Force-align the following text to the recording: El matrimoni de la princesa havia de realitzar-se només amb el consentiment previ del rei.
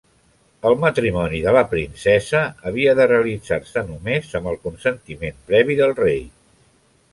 El 0.69 0.77
matrimoni 0.85 1.41
de 1.47 1.53
la 1.55 1.61
princesa 1.73 2.41
havia 2.71 2.95
de 3.01 3.07
realitzar-se 3.13 3.85
només 3.91 4.33
amb 4.41 4.53
el 4.55 4.59
consentiment 4.67 5.41
previ 5.53 5.81
del 5.85 5.97
rei. 6.05 6.21